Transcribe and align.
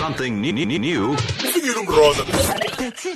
something 0.00 0.40
new. 0.40 1.14
New. 2.80 2.90
Fikile 2.90 3.14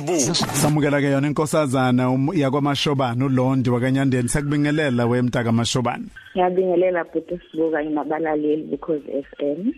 umroza. 0.00 0.32
Usibu. 0.32 0.50
samukela 0.62 1.00
ke 1.00 1.06
yona 1.10 1.26
inkosazana 1.28 2.10
um- 2.10 2.34
yakwamashobana 2.34 3.24
uLondi 3.26 3.70
wakanyandeni 3.70 4.28
sakubingelela 4.28 5.06
wemntaka 5.06 5.52
mashobana 5.52 6.04
ngiyabingelela 6.34 7.04
futhi 7.04 7.40
sibuka 7.50 7.76
kanye 7.76 7.90
nabalaleli 7.90 8.62
because 8.70 9.02
FM 9.36 9.72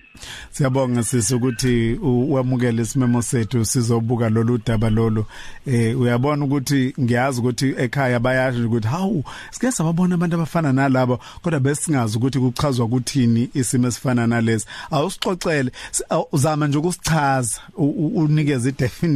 siyabonga 0.51 1.03
sisi 1.03 1.35
ukuthi 1.35 1.93
u- 2.03 2.33
wamukele 2.33 2.83
isimemo 2.83 3.23
sethu 3.23 3.65
sizobuka 3.65 4.29
lolu 4.29 4.59
daba 4.67 4.91
lolu 4.91 5.25
eh 5.67 6.01
uyabona 6.01 6.45
ukuthi 6.45 6.95
ngiyazi 7.01 7.41
ukuthi 7.41 7.75
ekhaya 7.79 8.21
bayasho 8.21 8.67
ukuthi 8.67 8.89
hawu 8.89 9.25
sike 9.51 9.73
sababona 9.73 10.15
abantu 10.15 10.37
abafana 10.37 10.73
nalabo 10.73 11.19
kodwa 11.43 11.61
besingazi 11.61 12.19
ukuthi 12.19 12.39
kuchazwa 12.39 12.89
kuthini 12.89 13.51
isimo 13.55 13.87
esifana 13.89 14.27
nalesi 14.27 14.67
awusixoxele 14.91 15.71
s- 15.93 16.05
aw- 16.11 16.27
uzama 16.33 16.67
nje 16.67 16.79
ukusichaza 16.79 17.61
u- 17.77 17.85
u- 17.85 18.23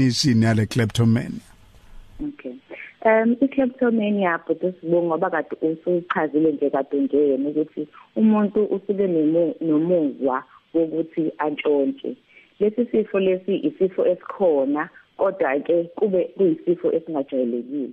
unikeze 0.08 0.30
idefinition 0.30 0.42
yale 0.42 0.66
kleptomania. 0.66 1.40
Okay. 2.20 2.54
Um 3.04 3.36
i-kleptomania 3.40 4.40
but 4.46 4.60
sibonga 4.60 5.06
ngoba 5.06 5.30
kade 5.30 5.56
usuchazile 5.62 6.52
nje 6.52 6.70
kade 6.70 7.00
nje 7.00 7.16
yena 7.16 7.48
ukuthi 7.48 7.88
umuntu 8.16 8.64
usuke 8.64 9.06
nomuzwa 9.60 10.44
wokuthi 10.74 11.32
antshontshe. 11.38 12.16
Lesi 12.60 12.86
sifo 12.86 13.20
lesi 13.20 13.56
isifo 13.56 14.06
esikhona 14.06 14.88
kodwa 15.16 15.60
ke 15.60 15.84
kube 15.94 16.24
kuyisifo 16.36 16.92
esingajwayelekile. 16.92 17.90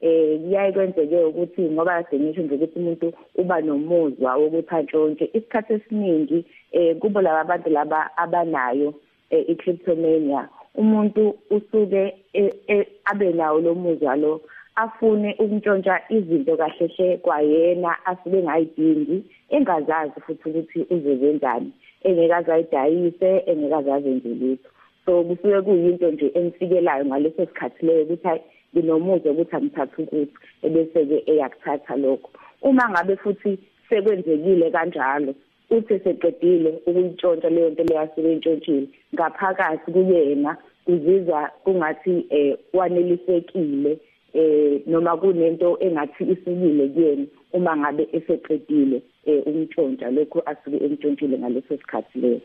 Eh 0.00 0.40
kuyaye 0.40 0.72
kwenzeke 0.72 1.24
ukuthi 1.24 1.62
ngoba 1.62 2.02
kade 2.02 2.18
ngisho 2.24 2.42
nje 2.42 2.54
ukuthi 2.54 2.78
umuntu 2.78 3.12
uba 3.34 3.60
nomuzwa 3.60 4.36
wokuthi 4.36 4.74
antshontshe 4.74 5.30
isikhathi 5.32 5.72
esiningi 5.72 6.44
eh 6.72 6.96
kubo 6.98 7.20
laba 7.20 7.40
abantu 7.40 7.70
laba 7.70 8.16
abanayo 8.16 8.94
eh, 9.30 9.44
i-kleptomania. 9.48 10.48
Umuntu 10.74 11.34
usuke 11.50 12.14
eh, 12.32 12.52
eh, 12.66 12.86
abe 13.04 13.32
nawo 13.32 13.60
lo 13.60 13.74
muzwa 13.74 14.16
lo 14.16 14.40
afune 14.76 15.34
ukuntshontsha 15.38 16.00
izinto 16.08 16.56
kahleshe 16.56 17.16
kwayena 17.16 18.06
asuke 18.06 18.42
ngayidingi 18.42 19.24
engazazi 19.48 20.20
futhi 20.20 20.48
ukuthi 20.48 20.80
uzozenzani 20.94 21.70
engekazi 22.02 22.50
ayidayise 22.50 23.30
engekazi 23.46 23.90
azenze 23.90 24.28
lutho 24.28 24.68
so 25.06 25.22
kusuke 25.22 25.60
kuyinto 25.62 26.10
nje 26.10 26.30
emfikelayo 26.34 27.04
ngaleso 27.04 27.46
sikhathi 27.46 27.86
leyo 27.86 28.02
ukuthi 28.02 28.28
hayi 28.28 28.40
nginomuzwa 28.74 29.32
ukuthi 29.32 29.56
angithatha 29.56 30.02
ukuthi 30.02 30.34
ebese-ke 30.66 31.16
eyakuthatha 31.30 31.96
lokho. 31.96 32.30
Uma 32.62 32.90
ngabe 32.90 33.16
futhi 33.16 33.58
sekwenzekile 33.88 34.70
kanjalo 34.70 35.34
uthi 35.70 35.98
seqedile 36.04 36.70
ukuyitshontsha 36.86 37.50
leyo 37.50 37.70
nto 37.70 37.82
leyo 37.84 38.00
asuke 38.00 38.32
intshontshile 38.32 38.86
ngaphakathi 39.14 39.92
kuyena 39.92 40.56
uzizwa 40.86 41.50
kungathi 41.64 42.26
eh 42.30 42.56
wanelisekile 42.72 43.98
eh 44.34 44.80
noma 44.86 45.16
kunento 45.16 45.78
engathi 45.80 46.24
isukile 46.24 46.88
kuyena 46.88 47.26
uma 47.52 47.76
ngabe 47.76 48.08
eseqedile 48.12 49.02
eh 49.26 49.42
umntshontsha 49.46 50.10
lokho 50.10 50.42
asuke 50.46 50.76
emntshontshile 50.84 51.38
ngaleso 51.38 51.76
sikhathi 51.76 52.18
leso 52.18 52.40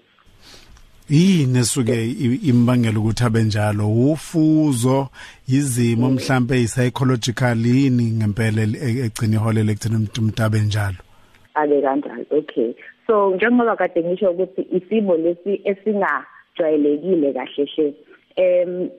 yini 1.10 1.60
esuke 1.60 1.94
i- 2.06 2.40
imbangela 2.50 3.00
ukuthi 3.00 3.24
abe 3.24 3.44
njalo? 3.44 3.88
Ufuzo 3.90 5.08
izimo 5.48 6.10
mhlambe 6.10 6.66
psychological 6.66 7.58
yini 7.66 8.04
ngempela 8.12 8.62
e- 8.62 9.00
egcina 9.06 9.36
iholele 9.36 9.72
ekutheni 9.72 9.96
umuntu 9.96 10.22
umuntu 10.22 10.44
abe 10.44 10.60
njalo? 10.60 10.98
Abe 11.56 11.82
kanjalo. 11.82 12.26
Okay. 12.32 12.74
So 13.10 13.36
njengoba 13.36 13.76
kade 13.76 14.04
ngisho 14.04 14.32
ukuthi 14.32 14.62
isimo 14.78 15.18
lesi 15.18 15.62
esingajwayelekile 15.64 17.34
kahle 17.34 17.68
she 17.68 17.94
em 18.36 18.90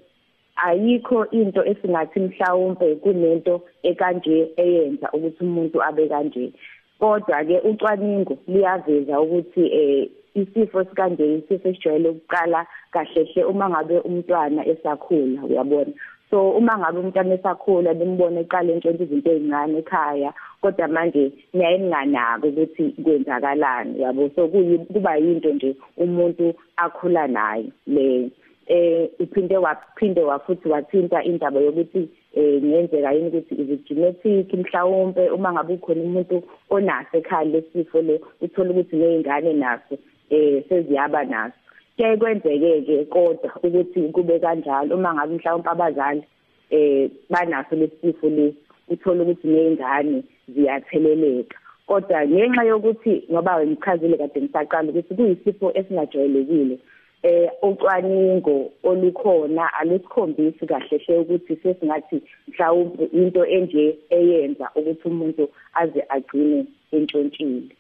ayikho 0.57 1.27
into 1.31 1.65
esingathi 1.65 2.21
mhlawumbe 2.21 2.95
kunento 2.95 3.63
ekanje 3.83 4.51
eyenza 4.57 5.09
ukuthi 5.13 5.45
umuntu 5.45 5.83
abe 5.83 6.09
kanje. 6.09 6.53
Kodwa 6.99 7.45
ke 7.45 7.61
ucwaningo 7.61 8.39
liyaveza 8.49 9.21
ukuthi 9.21 9.63
eh 9.73 10.09
isifo 10.35 10.85
sikanje 10.85 11.35
isifo 11.35 11.69
esijwayele 11.69 12.09
ukuqala 12.09 12.67
kahlehle 12.93 13.45
uma 13.45 13.71
ngabe 13.71 13.99
umntwana 13.99 14.67
esakhula 14.67 15.43
uyabona? 15.45 15.93
So 16.31 16.51
uma 16.51 16.79
ngabe 16.79 16.99
umntwana 16.99 17.35
esakhula 17.35 17.93
nimbone 17.95 18.41
eqala 18.41 18.73
entshontsha 18.73 19.05
izinto 19.05 19.31
ezincane 19.33 19.79
ekhaya 19.83 20.31
kodwa 20.63 20.89
manje 20.89 21.33
niyaye 21.55 21.79
ninganaki 21.79 22.47
ukuthi 22.49 22.85
kwenzakalani 23.03 24.01
yabo? 24.03 24.31
So 24.35 24.49
kuba 24.49 25.17
yinto 25.17 25.51
nje 25.53 25.77
umuntu 25.97 26.55
akhula 26.77 27.27
nayo 27.27 27.71
le 27.87 28.31
eh 28.67 29.11
uphinde 29.19 29.57
waphinde 29.57 30.23
wafuthi 30.23 30.69
wathinta 30.69 31.25
indaba 31.25 31.61
yokuthi 31.61 32.09
eh 32.35 32.63
ngenzeka 32.63 33.13
yini 33.13 33.29
ukuthi 33.29 33.55
is 33.55 33.71
it 33.71 33.89
genetic? 33.89 34.53
Mhlawumbe 34.55 35.31
uma 35.31 35.53
ngabe 35.53 35.75
ukhona 35.75 36.03
umuntu 36.03 36.43
onaso 36.71 37.19
ekhaya 37.19 37.45
lesifo 37.45 38.03
le 38.03 38.21
uthola 38.41 38.71
ukuthi 38.71 38.97
nezingane 38.97 39.53
naso 39.53 39.99
eh 40.31 40.63
seziyaba 40.69 41.25
naso. 41.25 41.60
Kuyaye 42.01 42.17
kwenzeke 42.17 42.81
ke 42.83 43.05
kodwa 43.05 43.51
ukuthi 43.63 44.01
kube 44.13 44.39
kanjalo 44.39 44.97
uma 44.97 45.15
ngabe 45.15 45.35
mhlawumbe 45.35 45.71
abazali 45.71 46.23
eh 46.71 47.11
banaso 47.31 47.77
lesifo 47.77 48.29
lesi 48.29 48.57
uthola 48.89 49.23
ukuthi 49.23 49.49
nezingane 49.49 50.23
ziyatheleleka. 50.49 51.59
Kodwa 51.87 52.27
ngenxa 52.27 52.65
yokuthi 52.65 53.25
ngoba 53.31 53.67
ngichazile 53.67 54.17
kade 54.17 54.41
ngisaqala 54.41 54.91
ukuthi 54.91 55.15
kuyisifo 55.15 55.73
esingajwayelekile 55.75 56.79
eh 57.23 57.51
ucwaningo 57.63 58.73
olukhona 58.83 59.75
alusikhombisi 59.75 60.67
kahle 60.67 60.99
hle 60.99 61.19
ukuthi 61.19 61.57
sesingathi 61.63 62.23
mhlawumbe 62.49 63.05
into 63.13 63.45
enje 63.45 63.99
eyenza 64.11 64.71
ukuthi 64.75 65.09
umuntu 65.09 65.49
aze 65.75 66.01
agcine 66.09 66.65
entshontshile 66.93 67.77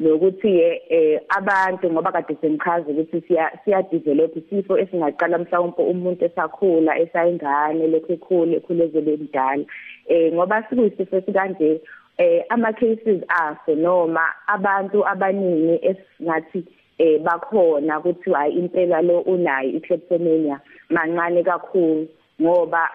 nokuthi 0.00 0.60
eh 0.88 1.20
abantu 1.28 1.90
ngoba 1.90 2.12
kade 2.12 2.36
sengichaza 2.40 2.90
ukuthi 2.90 3.20
siya 3.28 3.52
siya 3.64 3.82
develop 3.82 4.36
isifo 4.36 4.78
esingaqala 4.78 5.38
mhlawumbe 5.38 5.82
umuntu 5.82 6.24
esakhula 6.24 6.98
esayingane 6.98 7.86
lokho 7.86 8.12
ekhule 8.12 8.56
ekhule 8.56 8.86
zebe 8.86 9.16
mdala 9.16 9.64
eh 10.06 10.32
ngoba 10.32 10.62
sikuyisifo 10.68 11.16
esikanje 11.16 11.80
eh 12.18 12.44
ama 12.48 12.72
cases 12.72 13.22
aso 13.28 13.74
noma 13.74 14.24
abantu 14.46 15.06
abaningi 15.06 15.78
esingathi 15.90 16.64
eh 16.98 17.20
bakhona 17.20 17.98
ukuthi 17.98 18.32
hayi 18.32 18.58
impela 18.58 19.02
lo 19.02 19.20
unayo 19.20 19.70
i-kleptomania 19.70 20.60
mancane 20.90 21.42
kakhulu 21.42 22.08
ngoba 22.40 22.90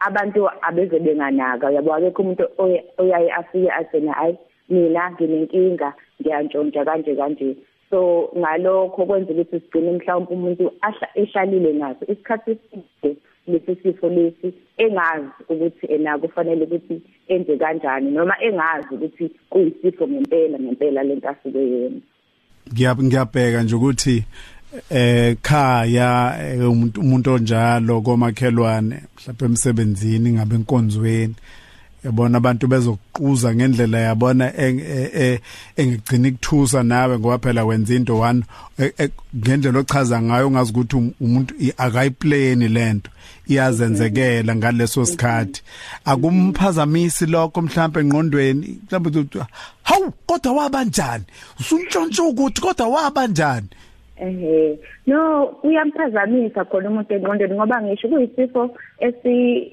abantu 0.00 0.48
abeze 0.62 0.98
benganaka. 0.98 1.70
Yabo 1.70 1.94
akekho 1.94 2.22
umuntu 2.22 2.44
oyaye 2.98 3.32
afike 3.32 3.70
athena 3.70 4.12
hayi 4.12 4.38
mina 4.70 5.10
nginenkinga 5.10 5.92
ngiyantshontsha 6.20 6.84
kanje 6.84 7.14
kanje. 7.16 7.56
So 7.90 8.30
ngalokho 8.38 9.06
kwenza 9.06 9.32
ukuthi 9.32 9.60
sigcine 9.60 9.92
mhlawumbe 9.92 10.34
umuntu 10.34 10.72
ehlalile 11.14 11.72
naso 11.72 12.04
isikhathi 12.12 12.50
eside 12.50 13.16
lesi 13.46 13.76
sifo 13.82 14.08
lesi 14.08 14.54
engazi 14.78 15.28
ukuthi 15.48 15.86
ena 15.86 16.18
kufanele 16.18 16.64
ukuthi 16.64 17.02
enze 17.28 17.56
kanjani 17.56 18.10
noma 18.10 18.34
engazi 18.42 18.94
ukuthi 18.94 19.30
kuyisifo 19.50 20.08
ngempela 20.08 20.58
ngempela 20.58 21.02
lento 21.02 21.28
asuke 21.28 21.58
yena. 21.58 22.00
Ngiyabheka 23.02 23.62
nje 23.62 23.74
ukuthi 23.74 24.24
eh 24.90 25.36
khaya 25.42 26.38
eh, 26.42 26.70
umuntu 26.70 27.00
umuntu 27.00 27.30
onjalo 27.32 28.00
komakhelwane 28.00 28.96
mhlawumbe 29.16 29.44
emsebenzini 29.44 30.32
ngabe 30.32 30.54
enkonzweni 30.54 31.34
yabona 32.04 32.38
abantu 32.38 32.66
bezokuquza 32.66 33.54
ngendlela 33.54 33.98
yabona 33.98 34.52
engigcina 35.76 36.28
ikuthusa 36.28 36.82
nawe 36.82 37.18
ngoba 37.18 37.38
phela 37.38 37.64
wenza 37.64 37.94
into 37.94 38.18
one 38.18 38.42
ngendlela 39.36 39.78
ochaza 39.78 40.22
ngayo 40.22 40.48
ungazi 40.48 40.70
ukuthi 40.72 40.96
umuntu 41.20 41.54
akayiplane 41.76 42.68
lento 42.68 43.10
iyazenzekela 43.46 44.56
ngaleso 44.56 45.04
sikhathi. 45.06 45.62
Akumphazamisi 46.04 47.26
lokho 47.26 47.62
mhlawumbe 47.62 48.00
engqondweni. 48.00 48.80
Mhlawumbe 48.86 49.44
hawu 49.82 50.12
kodwa 50.26 50.52
wabanjani 50.52 51.24
usuntshontsha 51.60 52.22
ukuthi 52.22 52.60
kodwa 52.60 52.88
wabanjani 52.88 53.68
ehe. 54.20 54.78
No 55.06 55.44
uyamphazamisa 55.62 56.64
khona 56.64 56.88
umuntu 56.88 57.14
engqondweni 57.14 57.54
ngoba 57.54 57.82
ngisho 57.82 58.08
kuyisifo 58.08 58.70
esi 59.00 59.72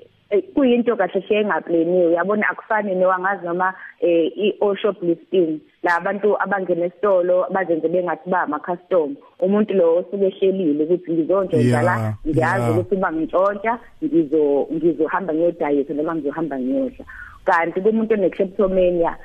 kuyinto 0.53 0.95
kahle 0.95 1.19
hle 1.19 1.39
engaplaniwe 1.39 2.07
uyabona 2.07 2.49
akufani 2.49 2.95
newangazi 2.95 3.45
noma 3.45 3.73
eh 3.99 4.31
i-shop 4.35 5.01
listing 5.01 5.59
labantu 5.83 6.41
abangena 6.41 6.85
esitolo 6.85 7.45
bazenze 7.53 7.87
bengathi 7.87 8.29
ba 8.29 8.41
ama 8.41 8.59
custom 8.59 9.15
umuntu 9.39 9.73
lo 9.73 9.95
osuke 9.97 10.27
ehlelile 10.27 10.83
ukuthi 10.83 11.11
ngizontshontsha 11.11 11.81
la 11.81 12.13
ngiyazi 12.27 12.71
ukuthi 12.71 12.95
uma 12.95 13.11
ngintshontsha 13.11 13.79
ngizo 14.03 14.67
ngizohamba 14.73 15.33
ngiyodayisa 15.33 15.93
noma 15.93 16.15
ngizohamba 16.15 16.59
ngiyodla. 16.59 17.05
Kanti 17.45 17.81
kumuntu 17.81 18.13
one-kleptomania 18.13 19.15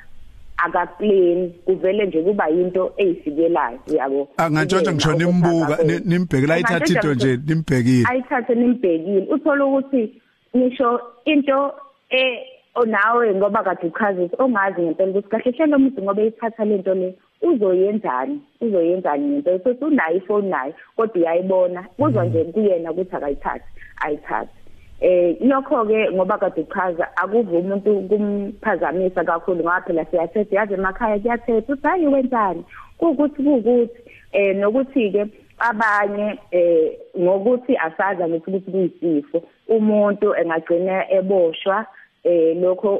akaplain 0.57 1.51
kuvele 1.65 2.05
nje 2.05 2.21
kuba 2.21 2.49
into 2.49 2.93
eyifikelayo 2.97 3.79
yabo. 3.87 4.27
Angantshontsha 4.37 4.93
ngisho 4.93 5.13
nimbuka 5.13 5.77
nimbhekela 6.05 6.53
ayithathe 6.53 6.93
into 6.93 7.13
nje 7.13 7.39
nimbhekile. 7.47 8.07
ayithathe 8.09 8.55
nimbhekile. 8.55 9.27
Uthola 9.29 9.65
ukuthi 9.65 10.22
ngisho 10.55 11.01
into 11.25 11.73
eh 12.09 12.39
onawe 12.75 13.35
ngoba 13.35 13.63
kade 13.63 13.87
uchazisa 13.87 14.43
ongazi 14.43 14.81
ngempela 14.81 15.11
ukuthi 15.11 15.29
kahle 15.29 15.51
hle 15.51 15.65
lo 15.65 15.79
muntu 15.79 16.01
ngoba 16.01 16.21
eyithatha 16.21 16.65
lento 16.65 16.93
le 16.93 17.15
uzoyenzani? 17.41 18.41
Uzoyenzani 18.61 19.25
ngempela? 19.27 19.59
So 19.63 19.85
unayo 19.87 20.17
ifoni 20.17 20.49
nayo 20.49 20.73
kodwa 20.95 21.15
uyayibona. 21.15 21.83
Kuzwa 21.97 22.25
nje 22.25 22.43
kuyena 22.43 22.91
ukuthi 22.91 23.15
akayithathi 23.15 23.65
ayithathe 24.05 24.63
eh 25.01 25.35
lokho 25.41 25.85
ke 25.85 26.11
ngoba 26.11 26.37
kade 26.37 26.61
uchaza 26.61 27.17
akuve 27.17 27.57
umuntu 27.57 28.07
kumphazamisa 28.09 29.23
kakhulu 29.23 29.63
ngoba 29.63 29.81
phela 29.81 30.05
siyathetha 30.05 30.55
yazi 30.55 30.73
emakhaya 30.73 31.19
kuyathetha 31.19 31.73
uthi 31.73 31.87
hayi 31.87 32.07
wenzani? 32.07 32.63
Kukuthi 32.97 33.43
kukuthi 33.43 33.89
eh 34.31 34.55
nokuthi 34.55 35.11
ke 35.11 35.25
abanye 35.69 36.39
eh 36.51 36.99
ngokuthi 37.19 37.77
asaza 37.77 38.27
ngithi 38.27 38.49
ukuthi 38.51 38.71
kuyisifo. 38.71 39.37
Umuntu 39.67 40.35
engagcina 40.35 40.95
eboshwa 41.17 41.85
eh 42.23 42.57
lokho 42.61 42.91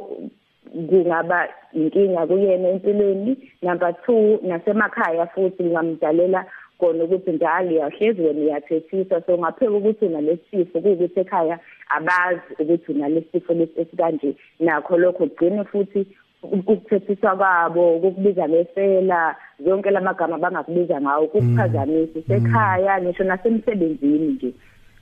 kungaba 0.88 1.48
inkinga 1.72 2.26
kuyena 2.26 2.68
empilweni. 2.68 3.32
Number 3.62 3.90
2 4.06 4.46
nasemakhaya 4.48 5.26
futhi 5.26 5.64
ngamdalela 5.64 6.44
kona 6.78 7.04
ukuthi 7.04 7.32
njalo 7.32 7.70
uyahlezi 7.70 8.22
wena 8.22 8.40
uyathethisa. 8.40 9.22
So 9.26 9.38
ngapheka 9.38 9.72
ukuthi 9.72 10.04
unalesifo 10.04 10.80
kuwukuthi 10.80 11.20
ekhaya 11.20 11.58
abazi 11.88 12.50
ukuthi 12.58 12.92
unalesifo 12.92 13.52
lesikanje 13.52 14.34
nakho 14.60 14.98
lokho 14.98 15.26
kugcine 15.26 15.64
futhi 15.64 16.06
ukuthethisa 16.52 17.36
kwabo 17.36 17.96
ukukubiza 17.96 18.48
ngesela 18.48 19.36
zonke 19.64 19.90
lamagama 19.90 20.36
abangakubiza 20.36 21.00
ngawo 21.00 21.24
ukukuphazamisa 21.24 22.20
sekhaya 22.28 23.00
ngisho 23.02 23.24
nasemsebenzini 23.24 24.26
nje. 24.26 24.52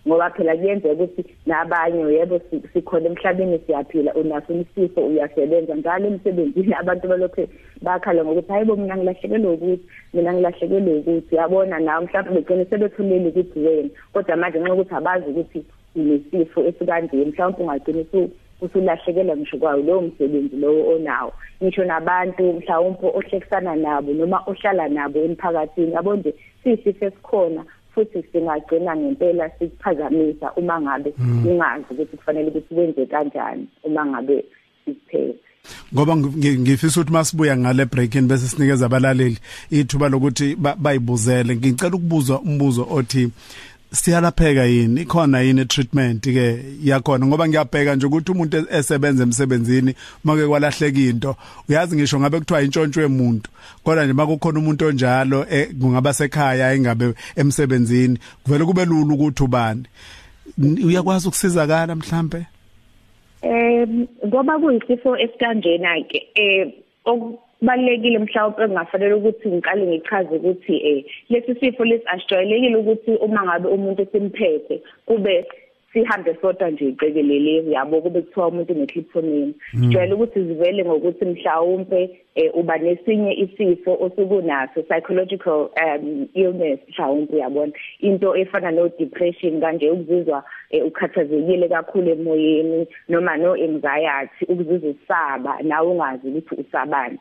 Ngoba 0.06 0.30
phela 0.30 0.56
kuyenzeka 0.56 0.94
ukuthi 0.94 1.24
nabanye 1.46 2.02
yebo 2.14 2.40
sikhona 2.72 3.06
emhlabeni 3.06 3.58
siyaphila 3.66 4.14
unaso 4.14 4.52
isifo 4.52 5.00
uyasebenza 5.00 5.74
njalo 5.74 6.06
emsebenzini 6.08 6.74
abantu 6.74 7.08
balokho 7.08 7.42
bakhala 7.82 8.24
ngokuthi 8.24 8.52
hayibo 8.52 8.76
mina 8.76 8.96
ngilahlekelwe 8.96 9.52
ukuthi 9.54 9.86
mina 10.14 10.32
ngilahlekelwe 10.32 10.98
ukuthi. 10.98 11.34
Yabona 11.36 11.78
nawe 11.78 12.04
mhlawumbe 12.04 12.40
begcine 12.40 12.64
sebethulile 12.64 13.28
ukuthi 13.28 13.58
wena 13.58 13.90
kodwa 14.12 14.36
manje 14.36 14.58
nxa 14.58 14.74
ukuthi 14.74 14.94
abazi 14.94 15.30
ukuthi 15.30 15.60
unesifo 15.96 16.60
esikanje 16.68 17.16
mhlawumbe 17.16 17.62
ungagcina 17.62 18.04
usulahlekelwa 18.62 19.36
ngisho 19.36 19.56
kwayo 19.58 19.82
lowo 19.82 20.02
msebenzi 20.02 20.56
lowo 20.56 20.94
onawo. 20.94 21.32
Ngisho 21.62 21.84
nabantu 21.84 22.52
mhlawumbe 22.52 23.06
ohlekisana 23.06 23.76
nabo 23.76 24.12
noma 24.12 24.42
ohlala 24.46 24.88
nabo 24.88 25.18
emphakathini. 25.18 25.92
Yabo 25.92 26.16
nje 26.16 26.34
sisifo 26.64 27.04
esikhona 27.06 27.64
futhi 27.94 28.22
singagcina 28.32 28.96
ngempela 28.96 29.50
sikuphazamisa 29.58 30.52
uma 30.56 30.80
ngabe 30.80 31.14
ungazi 31.44 31.84
ukuthi 31.90 32.16
kufanele 32.16 32.48
ukuthi 32.48 32.74
wenze 32.74 33.06
kanjani 33.06 33.66
uma 33.84 34.06
ngabe 34.06 34.44
siphethe 34.84 35.34
ngoba 35.94 36.16
ngifisa 36.16 37.00
ukuthi 37.00 37.12
masibuya 37.12 37.56
ngale 37.56 37.84
breaking 37.84 38.26
bese 38.28 38.48
sinikeza 38.48 38.86
abalaleli 38.86 39.38
ithuba 39.70 40.08
lokuthi 40.08 40.56
bayibuzele. 40.56 41.56
Ngicela 41.56 41.96
ukubuza 41.96 42.40
umbuzo 42.40 42.86
othi 42.90 43.30
siyalapheka 43.92 44.64
yini? 44.64 45.02
Ikhona 45.02 45.40
yini 45.40 45.64
treatment 45.64 46.22
ke 46.22 46.64
yakhona? 46.84 47.26
Ngoba 47.26 47.48
ngiyabheka 47.48 47.96
nje 47.96 48.06
ukuthi 48.06 48.32
umuntu 48.32 48.66
esebenza 48.70 49.22
emsebenzini 49.22 49.94
make 50.24 50.46
kwalahleka 50.46 51.00
into 51.00 51.36
uyazi 51.68 51.96
ngisho 51.96 52.20
ngabe 52.20 52.38
kuthiwa 52.38 52.62
intshontsho 52.62 53.00
yemuntu. 53.00 53.50
Kodwa 53.84 54.04
nje 54.04 54.12
makukhona 54.12 54.58
umuntu 54.58 54.86
onjalo 54.86 55.46
e, 55.50 55.66
kungaba 55.66 56.12
sekhaya 56.12 56.74
engabe 56.74 57.14
emsebenzini 57.36 58.18
kuvele 58.44 58.64
kube 58.64 58.84
lula 58.84 59.14
ukuthi 59.14 59.42
ubani. 59.44 59.84
Uyakwazi 60.84 61.28
ukusizakala 61.28 61.94
mhlambe 61.94 62.46
eh 63.42 63.88
ngoba 64.26 64.58
kuyisifo 64.58 65.18
esikanjena 65.18 66.00
ke 66.08 66.28
eh 66.34 66.72
kubalekile 67.62 68.18
mhlawumbe 68.18 68.62
engafanele 68.64 69.14
ukuthi 69.14 69.48
ngiqale 69.48 69.86
ngichaze 69.86 70.36
ukuthi 70.36 70.76
eh 70.90 71.04
lesi 71.30 71.54
sifo 71.60 71.84
lesi 71.84 72.04
asijwayelekile 72.06 72.76
ukuthi 72.76 73.10
uma 73.10 73.42
ngabe 73.44 73.68
umuntu 73.68 74.02
esimphethe 74.02 74.82
kube 75.06 75.46
sihambe 75.92 76.36
sodwa 76.40 76.70
nje 76.70 76.88
iqekelele 76.88 77.70
yabo 77.70 78.00
kube 78.00 78.20
kuthiwa 78.20 78.46
umuntu 78.48 78.74
necliptomania 78.74 79.54
hmm. 79.70 79.80
sijwayele 79.80 80.14
ukuthi 80.14 80.44
zivele 80.44 80.84
ngokuthi 80.84 81.24
mhlawumbe 81.24 82.18
eh, 82.34 82.50
uba 82.54 82.78
nesinye 82.78 83.32
isifo 83.34 83.96
osukunaso 84.00 84.82
psychological 84.82 85.68
um 85.82 86.26
illness 86.34 86.80
mhlawumbe 86.88 87.34
uyabona 87.34 87.72
into 88.00 88.36
efana 88.36 88.70
no 88.70 88.88
depression 88.98 89.60
kanje 89.60 89.90
ukuzizwa 89.90 90.44
eh, 90.70 90.86
ukhathazekile 90.86 91.68
kakhulu 91.68 92.10
emoyeni 92.10 92.86
noma 93.08 93.36
no 93.36 93.54
anxiety 93.54 94.44
ukuzizwa 94.48 94.90
usaba 94.90 95.62
nawe 95.62 95.88
ungazi 95.88 96.28
ukuthi 96.28 96.54
usabani. 96.54 97.18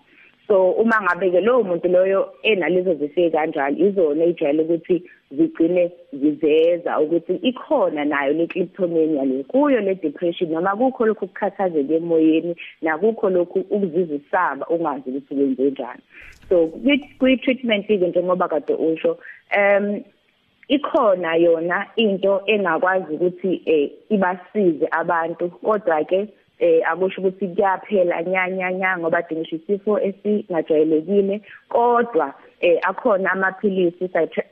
So 0.47 0.71
uma 0.71 1.01
ngabe 1.01 1.31
ke 1.31 1.41
lowo 1.41 1.63
muntu 1.63 1.87
loyo 1.87 2.33
enalezo 2.43 2.93
zifike 2.93 3.29
kanjalo 3.29 3.77
izona 3.77 4.23
ejwayele 4.23 4.63
ukuthi 4.63 5.03
zigcine 5.31 5.91
ziveza 6.13 6.99
ukuthi 6.99 7.33
ikhona 7.35 8.05
nayo 8.05 8.33
le 8.33 8.47
kleptomania 8.47 9.25
le 9.25 9.43
kuyo 9.43 9.79
le 9.79 9.95
depression 9.95 10.51
noma 10.51 10.75
kukho 10.75 11.05
lokhu 11.05 11.25
ukukhathazeka 11.25 11.93
emoyeni 11.93 12.55
nakukho 12.81 13.29
lokhu 13.29 13.59
ukuzizwa 13.59 14.17
isaba 14.17 14.67
ungazi 14.67 15.09
ukuthi 15.09 15.35
wenze 15.35 15.63
njani. 15.63 16.01
So 16.49 16.67
kwi 17.19 17.37
treatment 17.37 17.87
ke 17.87 17.97
njengoba 17.97 18.47
kade 18.47 18.73
usho 18.73 19.17
um 19.57 20.03
ikhona 20.67 21.35
yona 21.35 21.87
into 21.95 22.41
engakwazi 22.45 23.13
ukuthi 23.13 23.61
eh 23.65 23.91
ibasize 24.09 24.87
abantu 24.91 25.49
kodwa 25.49 26.03
ke 26.03 26.27
eh 26.61 26.81
akusho 26.85 27.21
ukuthi 27.21 27.47
kuyaphela 27.47 28.23
nyanya 28.23 28.71
nya 28.71 28.97
ngoba 28.97 29.21
dingisho 29.21 29.55
isifo 29.55 29.99
esingajwayelekile. 29.99 31.41
Kodwa 31.69 32.33
eh 32.61 32.79
akhona 32.83 33.31
amaphilisi 33.31 34.07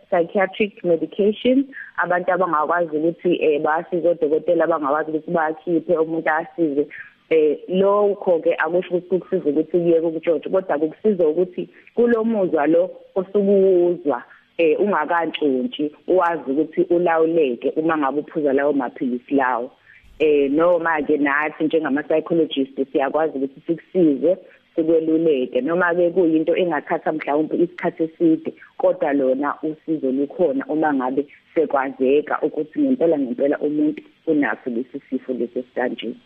psychiatric 0.10 0.84
medication 0.84 1.66
abantu 1.98 2.34
abangakwazi 2.34 2.98
ukuthi 2.98 3.38
eh 3.42 3.62
basize 3.62 4.10
odokotela 4.10 4.64
abangakwazi 4.64 5.12
ukuthi 5.12 5.32
bakhiphe 5.32 5.98
umuntu 5.98 6.30
asize. 6.30 6.88
Eh 7.30 7.60
lokho 7.68 8.40
ke 8.40 8.56
akusho 8.58 8.96
ukuthi 8.98 9.20
kusiza 9.20 9.50
ukuthi 9.50 9.72
kuyeke 9.72 10.08
ukutshontsha 10.08 10.50
kodwa 10.50 10.78
kukusiza 10.80 11.28
ukuthi 11.28 11.70
kulomuzwa 11.96 12.68
lo 12.68 12.90
osukuwuzwa 13.16 14.24
eh 14.58 14.80
ungakantshontshe 14.82 15.92
uwazi 16.08 16.52
ukuthi 16.52 16.82
ulawuleke 16.90 17.70
uma 17.76 17.98
ngabe 17.98 18.20
uphuza 18.20 18.54
lawo 18.54 18.74
maphilisi 18.74 19.36
lawo. 19.36 19.72
Eh 20.20 20.52
noma 20.52 21.02
ke 21.02 21.18
nathi 21.18 21.64
njengama 21.64 22.04
psychologist 22.04 22.76
siyakwazi 22.92 23.38
ukuthi 23.38 23.62
sikusize 23.68 24.38
sikweluleke. 24.76 25.62
Noma 25.62 25.96
ke 25.96 26.10
kuyinto 26.10 26.56
engathatha 26.56 27.12
mhlawumbe 27.12 27.56
isikhathi 27.58 28.04
eside 28.04 28.54
kodwa 28.78 29.14
lona 29.14 29.56
usizo 29.64 30.12
lukhona 30.12 30.66
uma 30.66 30.94
ngabe 30.94 31.26
sekwazeka 31.56 32.42
ukuthi 32.42 32.80
ngempela 32.80 33.20
ngempela 33.20 33.60
umuntu 33.60 34.04
unaso 34.28 34.70
lesi 34.70 35.02
sifo 35.10 35.34
lesi 35.34 35.64
sikanjeni 35.64 36.18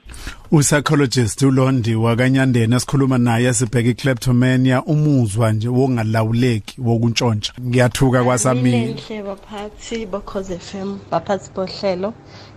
upsychologist 0.54 1.42
uLondi 1.42 1.96
wakanyandeni 1.96 2.76
esikhuluma 2.76 3.18
naye 3.18 3.54
sibheka 3.54 3.90
ikleptomania 3.90 4.84
umuzwa 4.84 5.52
nje 5.52 5.68
wongalawuleki 5.68 6.82
wokuntshontsha. 6.82 7.54
Ngiyathuka 7.62 8.24
kwasamini 8.24 8.96
baphathi 9.26 10.06
bokhoze 10.06 10.58
FM 10.60 10.98
baphathi 11.12 11.50
bohlelo. 11.56 12.14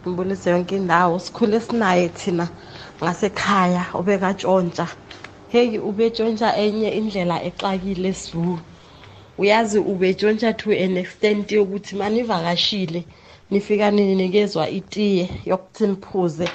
Ngibulise 0.06 0.50
yonke 0.50 0.76
indawo 0.76 1.18
sikhule 1.18 1.60
sinaye 1.60 2.08
thina 2.08 2.48
ngasekhaya 3.02 3.86
ubekatshontsha. 3.94 4.86
Hey 5.48 5.78
ubetshontsha 5.78 6.56
enye 6.56 6.90
indlela 6.90 7.44
exakile 7.44 8.08
esiZulu 8.08 8.58
uyazi 9.38 9.78
ubetshontsha 9.78 10.52
to 10.52 10.70
an 10.70 10.96
extent 10.96 11.52
yokuthi 11.52 11.96
manivakashile 11.96 13.04
nifika 13.50 13.90
ninikezwa 13.90 14.68
itiye 14.70 15.30
yokuthi 15.46 15.86
niphuze. 15.86 16.48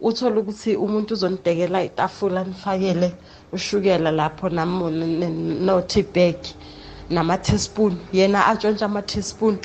Uthola 0.00 0.40
ukuthi 0.40 0.76
umuntu 0.76 1.14
uzonidekela 1.14 1.84
itafula 1.84 2.44
nifakele 2.44 3.14
ushukela 3.52 4.10
lapho 4.10 4.48
no-tea 4.48 6.04
bag 6.14 6.36
nama-teaspoon. 7.10 7.96
Yena 8.12 8.46
atshontshe 8.46 8.84
ama-teaspoon. 8.84 9.58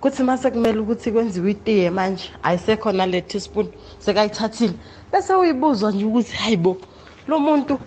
Kuthi 0.00 0.22
mase 0.22 0.50
kumele 0.50 0.78
ukuthi 0.78 1.12
kwenziwe 1.12 1.50
itiye 1.50 1.90
manje 1.90 2.30
ayisekhona 2.42 3.06
le 3.06 3.20
teaspoon 3.20 3.68
sekayithathile. 3.98 4.74
Bese 5.12 5.34
uyibuzwa 5.34 5.92
nje 5.92 6.04
ukuthi 6.04 6.36
hayibo 6.36 6.76
lo 7.28 7.38
muntu 7.38 7.78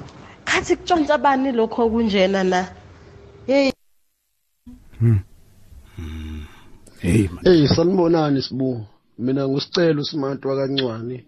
khathi 0.46 0.76
kutshontsha 0.76 1.18
bani 1.18 1.52
lokho 1.52 1.86
okunjena 1.86 2.44
na? 2.44 2.68
Hey 3.48 3.72
hmm. 5.00 5.20
hey 7.02 7.28
hey 7.44 7.68
sanibonani 7.68 8.42
sibu. 8.42 8.86
Mina 9.20 9.48
ngusicelo 9.48 10.02
usimantu 10.02 10.50
wakancwane 10.50 11.26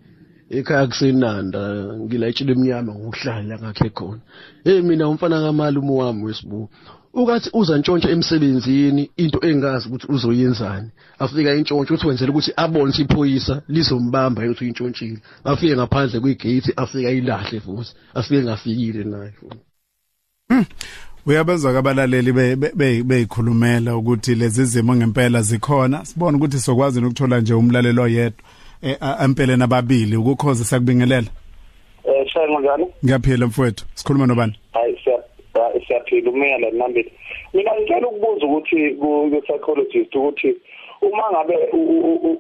ekhaya 0.50 0.88
kusenanda 0.88 1.60
ngilayitshile 2.04 2.51
eminyama 2.51 2.92
ngokuhlala 2.94 3.56
ngakhe 3.60 3.89
khona. 3.89 4.22
Hey 4.63 4.82
mina 4.82 5.08
umfana 5.10 5.42
kamalume 5.42 5.92
wami 5.92 6.24
wesibuku 6.24 6.70
ukathi 7.13 7.50
uzantshontsha 7.54 8.10
emsebenzini 8.10 9.10
into 9.18 9.39
engazi 9.50 9.88
ukuthi 9.88 10.08
uzoyenzani? 10.10 10.89
Afika 11.20 11.56
intshontsho 11.56 11.94
uthi 11.94 12.08
wenzela 12.08 12.32
ukuthi 12.32 12.51
abone 12.56 12.89
ukuthi 12.89 13.01
iphoyisa 13.01 13.62
lizombamba 13.68 14.42
ukuthi 14.42 14.63
uyintshontshile 14.63 15.20
afike 15.44 15.75
ngaphandle 15.75 16.20
kwegate 16.20 16.74
afika 16.75 17.10
ilahle 17.10 17.60
futhi 17.60 17.92
afike 18.13 18.44
ngafikile 18.44 19.04
naye 19.04 19.34
Uyabezwa 21.25 21.74
kabalaleli 21.74 22.32
beyikhulumela 23.04 23.98
ukuthi 23.98 24.36
lezi 24.36 24.66
zimo 24.66 24.96
ngempela 24.96 25.42
zikhona. 25.42 26.06
Sibone 26.06 26.38
ukuthi 26.38 26.60
sokwazi 26.60 27.00
ukuthola 27.00 27.39
nje 27.39 27.54
umlalelo 27.54 28.04
oyedwa. 28.04 28.44
Empeleni 29.24 29.63
ababili 29.63 30.17
ukukhoza 30.17 30.63
sakubingelela. 30.63 31.27
Eh 32.03 32.27
shayi 32.27 32.57
njani 32.57 32.86
Ngiyaphila 33.05 33.48
mfowethu. 33.48 33.86
Sikhuluma 33.93 34.27
nobani? 34.27 34.60
Hayi 34.74 34.98
siyaphila. 35.88 36.31
Umela 36.31 36.72
nambili 36.72 37.12
mina 37.53 37.72
ngicela 37.75 38.07
ukubuza 38.07 38.46
ukuthi 38.46 38.96
ku 39.00 39.41
psychologist 39.46 40.15
ukuthi 40.15 40.55
uma 41.01 41.24
ngabe 41.31 41.55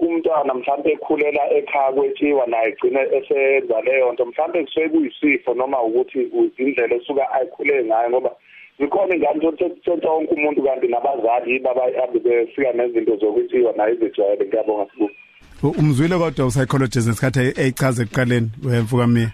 umntwana 0.05 0.53
mhlawumbe 0.53 0.91
ekhulela 0.91 1.43
ekhaya 1.57 1.91
kwetshiwa 1.91 2.45
naye 2.47 2.69
egcine 2.69 3.01
esenza 3.17 3.81
leyo 3.81 4.13
nto 4.13 4.25
mhlawumbe 4.25 4.63
kusuke 4.63 4.89
kuyisifo 4.89 5.53
noma 5.53 5.81
ukuthi 5.81 6.19
izindlela 6.21 6.95
esuka 6.95 7.31
ayikhule 7.31 7.83
ngayo 7.85 8.09
ngoba 8.09 8.31
zikhona 8.79 9.15
ingane 9.15 9.39
tshontshontsha 9.39 10.09
wonke 10.09 10.33
umuntu 10.33 10.63
kanti 10.63 10.87
nabazali 10.87 11.59
babahambe 11.59 12.19
befika 12.19 12.73
nezinto 12.73 13.15
zokuthiwa 13.15 13.73
naye 13.77 13.93
izijwayele 13.93 14.45
ngiyabonga 14.45 14.85
sibuku 14.91 15.15
umzwile 15.63 16.17
kodwa 16.17 16.45
upsychologist 16.45 17.07
ngesikhathi 17.07 17.53
eyichaza 17.61 18.03
ekuqaleni 18.03 18.49
wemfuka 18.65 19.07
miya? 19.07 19.31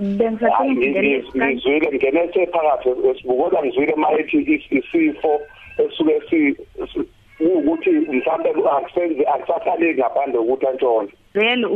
Ngizwile 0.00 1.88
ngene 1.94 2.46
phakathi 2.52 2.88
wesibuko 3.04 3.42
kodwa 3.42 3.62
ngizwile 3.62 3.94
mayethi 3.94 4.38
isifo 4.70 5.40
esuke 5.78 6.20
si 6.28 6.56
ukuthi 7.40 7.90
mhlawumbe 7.90 8.50
akusenze 8.76 9.24
akusaqaleki 9.34 10.00
ngaphandle 10.00 10.38
kokuthi 10.38 10.66
antshontshe. 10.66 11.16
Vele 11.34 11.66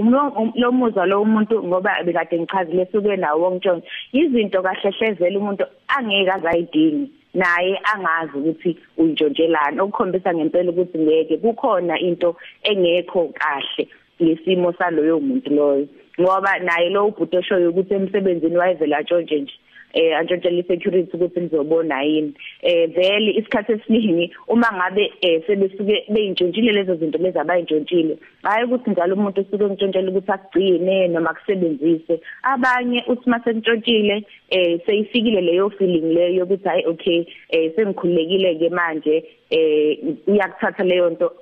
lo 0.55 0.73
muzwa 0.73 1.07
lo 1.07 1.23
umuntu 1.23 1.63
ngoba 1.65 2.03
bekade 2.05 2.39
ngichazile 2.39 2.87
suke 2.93 3.17
nawo 3.17 3.43
wonke 3.43 3.71
izinto 4.13 4.63
kahlehlezela 4.63 5.39
umuntu 5.39 5.65
angeke 5.89 6.31
azayidingi 6.31 7.11
naye 7.35 7.81
angazi 7.95 8.33
ukuthi 8.39 8.79
uyintshontshelana 8.99 9.83
okukhombisa 9.83 10.35
ngempela 10.35 10.71
ukuthi 10.71 10.99
ngeke 10.99 11.37
kukhona 11.37 11.99
into 11.99 12.37
engekho 12.63 13.29
kahle 13.39 13.89
ngesimo 14.23 14.73
saloyo 14.73 15.21
muntu 15.21 15.51
loyo 15.51 15.87
ngoba 16.21 16.59
naye 16.59 16.89
lo 16.91 17.07
ubhuti 17.07 17.37
oshoyo 17.37 17.71
ukuthi 17.71 17.95
emsebenzini 17.95 18.57
wayevela 18.57 18.99
atshontshe 18.99 19.41
nje. 19.41 19.58
Eh 19.93 20.19
antshontshela 20.19 20.63
security 20.63 21.17
ukuthi 21.17 21.41
nizobona 21.41 22.03
yini. 22.03 22.35
Eh 22.63 22.91
vele 22.95 23.31
isikhathi 23.31 23.73
esiningi 23.73 24.33
uma 24.49 24.69
ngabe 24.73 25.13
eh 25.21 25.43
sebesuke 25.47 26.05
beyintshontshile 26.09 26.73
lezo 26.73 26.95
zinto 26.97 27.19
lezi 27.19 27.39
abayintshontshile 27.39 28.19
hayi 28.43 28.65
ukuthi 28.65 28.91
njalo 28.91 29.15
umuntu 29.15 29.41
usuke 29.41 29.65
ngitshontshela 29.65 30.11
ukuthi 30.11 30.33
akugcine 30.33 31.09
noma 31.09 31.35
kusebenzise 31.35 32.21
abanye 32.43 33.05
uthi 33.07 33.31
mase 33.31 33.53
ntshontsile 33.53 34.25
eh 34.51 34.81
seyifikile 34.87 35.41
leyo 35.41 35.71
feeling 35.71 36.15
leyo 36.15 36.45
ukuthi 36.45 36.69
hayi 36.69 36.87
okay 36.87 37.27
eh 37.49 37.73
sengikhulekile 37.77 38.55
ke 38.55 38.69
manje 38.69 39.25
eh 39.51 39.99
uyakuthatha 40.27 40.85
leyo 40.85 41.11
nto. 41.11 41.33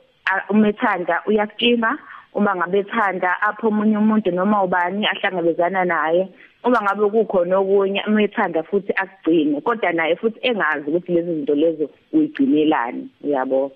Umethanda 0.50 1.22
uyakutshinga 1.26 1.98
uma 2.34 2.56
ngabe 2.56 2.78
ethanda 2.78 3.40
apho 3.40 3.68
omunye 3.68 3.96
umuntu 3.98 4.30
noma 4.30 4.64
ubani 4.64 5.06
ahlangabezana 5.06 5.84
naye 5.84 6.28
uma 6.66 6.82
ngabe 6.82 7.10
kukhona 7.10 7.58
okunye 7.58 8.02
umethanda 8.08 8.62
futhi 8.62 8.92
akugcine 8.96 9.60
kodwa 9.60 9.92
naye 9.92 10.16
futhi 10.16 10.38
engazi 10.42 10.90
ukuthi 10.90 11.12
lezi 11.12 11.34
zinto 11.34 11.54
lezo 11.54 11.90
uyigcinelani 12.12 13.08
uyabo? 13.24 13.72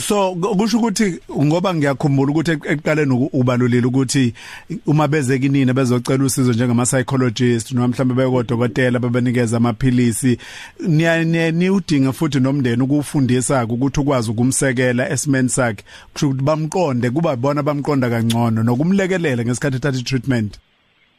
So 0.00 0.34
kusho 0.34 0.78
ukuthi 0.78 1.20
ngoba 1.42 1.74
ngiyakhumbula 1.74 2.30
ukuthi 2.30 2.50
ekuqaleni 2.50 3.28
ubalulile 3.32 3.86
ukuthi 3.86 4.34
uma 4.86 5.08
beze 5.08 5.38
kinini 5.38 5.72
bezocela 5.72 6.24
usizo 6.24 6.52
njengama 6.52 6.84
psychologist 6.84 7.72
noma 7.72 7.88
mhlambe 7.88 8.14
bekodokotela 8.14 8.98
bebenikeza 8.98 9.56
amaphilisi 9.56 10.38
ni 10.80 11.70
udinga 11.70 12.12
futhi 12.12 12.40
nomndeni 12.40 12.82
ukufundisa 12.82 13.64
ukuthi 13.64 14.00
ukwazi 14.00 14.30
ukumsekela 14.30 15.10
esimeni 15.10 15.48
sakhe. 15.48 15.84
Kusho 16.12 16.26
ukuthi 16.28 16.44
bamqonde 16.44 17.10
kuba 17.10 17.36
bona 17.36 17.62
bamqonda 17.62 18.10
kangcono 18.10 18.62
nokumlekelela 18.62 19.44
ngesikhathi 19.44 19.76
ethatha 19.76 20.02
treatment 20.04 20.58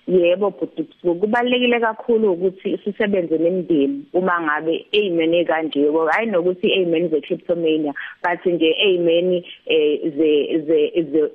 yebo 0.07 0.49
bhuti 0.49 0.83
kubalekile 1.03 1.79
kakhulu 1.79 2.31
ukuthi 2.31 2.77
sisebenze 2.83 3.37
nemindeni 3.37 4.05
uma 4.13 4.41
ngabe 4.41 4.85
amen 4.93 5.45
kanje 5.45 5.79
hayi 6.11 6.27
nokuthi 6.27 6.73
amen 6.73 7.09
ze 7.09 7.21
kleptomania 7.21 7.93
but 8.23 8.45
nje 8.45 8.75
amen 8.83 9.43
ze 10.17 10.59
ze 10.65 11.31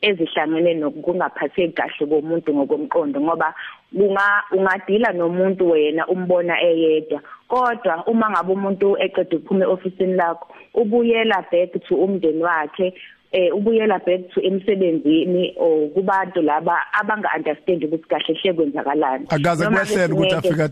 ezihlangene 0.00 0.74
nokungaphatheki 0.74 1.72
kahle 1.72 2.06
komuntu 2.06 2.54
ngokomqondo 2.54 3.20
ngoba 3.20 3.54
unga 3.94 4.42
ungadila 4.52 5.12
nomuntu 5.12 5.70
wena 5.70 6.06
umbona 6.06 6.60
eyedwa. 6.62 7.20
Kodwa 7.48 8.04
uma 8.06 8.30
ngabe 8.30 8.52
umuntu 8.52 8.96
eqeda 8.98 9.36
ukuphuma 9.36 9.64
eofisini 9.64 10.14
lakho 10.14 10.48
ubuyela 10.74 11.44
back 11.50 11.72
to 11.86 11.94
umndeni 11.94 12.42
wakhe 12.42 12.92
eh 13.32 13.54
ubuyela 13.54 13.98
back 13.98 14.30
to 14.34 14.40
emsebenzini 14.40 15.54
or 15.56 15.88
kubantu 15.90 16.42
laba 16.42 16.78
abanga 16.92 17.28
understand 17.36 17.84
ukuthi 17.84 18.08
kahle 18.08 18.38
hle 18.42 18.52
kwenzakalani. 18.52 19.26
Akaze 19.28 19.66
kwehlela 19.66 20.14
ukuthi 20.14 20.34
afika 20.34 20.70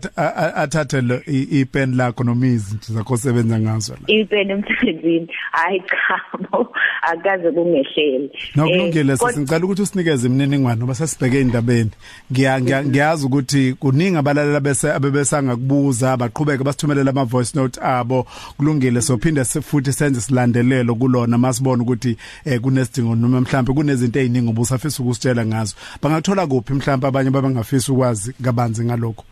athathe 0.55 1.01
lo 1.01 1.21
ipen 1.27 1.95
lakho 1.95 2.23
noma 2.23 2.47
izinto 2.47 2.93
zakho 2.93 3.13
osebenza 3.13 3.59
ngazo 3.59 3.93
la. 3.93 4.15
Ipen 4.15 4.49
emsebenzini. 4.49 5.27
Hayi 5.51 5.79
cha 5.79 6.21
bo 6.51 6.73
akaze 7.01 7.51
kungehlele. 7.51 8.29
Nokulungile 8.55 9.17
sisicela 9.17 9.65
ukuthi 9.65 9.81
usinikeze 9.81 10.27
imininingwane 10.27 10.77
ngoba 10.77 10.95
sesibheke 10.95 11.41
indabeni 11.41 11.91
ngiyazi 12.31 13.25
ukuthi 13.25 13.73
kuningi 13.73 14.17
abalalela 14.17 14.59
bese 14.59 14.91
abebesanga 14.91 15.55
kubuza 15.55 16.17
baqhubeka 16.17 16.63
basithumelela 16.63 17.09
ama 17.11 17.25
voice 17.25 17.59
note 17.59 17.79
abo. 17.83 18.27
Kulungile 18.57 19.01
sophinde 19.01 19.43
futhi 19.43 19.93
senze 19.93 20.21
silandelelo 20.21 20.95
kulona. 20.95 21.37
Masibona 21.37 21.83
ukuthi 21.83 22.17
eh 22.45 22.59
kunesidingo 22.61 23.15
noma 23.15 23.41
mhlawumbe 23.41 23.73
kunezinto 23.73 24.19
eziningi 24.19 24.49
obusafisa 24.49 25.03
ukusitshela 25.03 25.45
ngazo. 25.45 25.75
Bangakuthola 26.01 26.47
kuphi 26.47 26.73
mhlawumbe 26.73 27.07
abanye 27.07 27.29
babangafisa 27.29 27.93
ukwazi 27.93 28.33
kabanzi 28.33 28.85
ngalokho? 28.85 29.23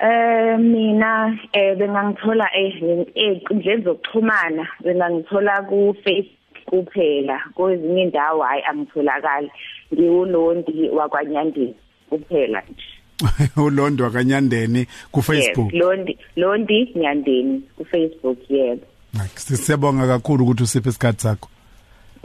Eh 0.00 0.58
mina 0.58 1.38
eh 1.52 1.76
bengangithola 1.78 2.46
einkundleni 2.54 3.82
zokuxhumana 3.82 4.68
bengangithola 4.84 5.62
ku 5.68 5.96
Facebook 6.04 6.36
kuphela 6.66 7.40
kwezinye 7.54 8.02
indawo 8.02 8.42
hayi 8.42 8.62
angitholakali. 8.62 9.50
Ngiwulondi 9.94 10.88
wakwanyandeni 10.90 11.74
kuphela 12.10 12.62
nje. 12.70 12.96
ulondi 13.56 14.02
wakanyandeni 14.02 14.86
ku 15.12 15.22
Facebook 15.22 15.72
yes, 15.72 15.82
londi 15.82 16.18
londi 16.36 16.92
nyandeni 16.96 17.62
ku 17.76 17.84
Facebook 17.84 18.38
yebo. 18.50 18.86
Sisiyabonga 19.34 20.06
kakhulu 20.06 20.44
ukuthi 20.44 20.62
usiphe 20.62 20.88
isikhatsi 20.88 21.22
sakho. 21.22 21.48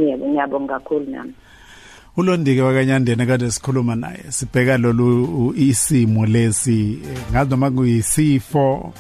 Yebo 0.10 0.28
ngiyabonga 0.28 0.74
kakhulu 0.74 1.06
nami 1.12 1.34
ulondike 2.18 2.62
wakanyandene 2.62 3.26
kade 3.26 3.52
sikhuluma 3.52 3.96
naye 3.96 4.24
sibheka 4.30 4.78
lolu 4.78 5.54
isimo 5.58 6.26
lesi 6.26 7.00
ngazi 7.32 7.50
noma 7.50 7.72
kuyisifo 7.72 8.94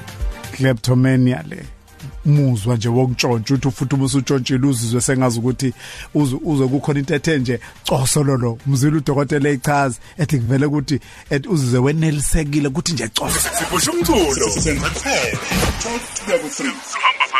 kleptomania 0.51 1.43
le. 1.49 1.65
Muzwa 2.25 2.75
nje 2.75 2.89
wokuntshontsha 2.89 3.53
uthi 3.53 3.71
futhi 3.71 3.95
uma 3.95 4.05
usutshontshile 4.05 4.67
uzizwe 4.67 5.01
sengazi 5.01 5.39
ukuthi 5.39 5.73
uze 6.13 6.67
kukhona 6.67 6.99
into 6.99 7.15
ethe 7.15 7.39
nje 7.39 7.59
cosololo 7.89 8.57
mzila 8.67 8.97
udokotela 8.97 9.49
echaza 9.49 9.99
ethi 10.17 10.39
kuvele 10.39 10.65
ukuthi 10.65 10.99
uzizwe 11.49 11.79
wenelisekile 11.79 12.67
ukuthi 12.67 12.93
nje 12.93 13.07
coso. 13.07 13.49
Siphusha 13.59 13.91
umculo. 13.91 14.49
Sengaphela 14.49 15.37
12 15.81 16.57
to 16.57 16.63
3 16.63 17.30